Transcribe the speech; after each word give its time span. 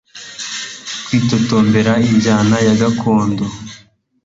Kwitotombera 1.05 1.93
injyanayagakondo 2.09 3.43